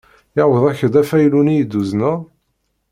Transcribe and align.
Yewweḍ-ak-d 0.35 0.93
ufaylu-nni 1.01 1.55
i 1.61 1.63
d-uzneɣ? 1.65 2.17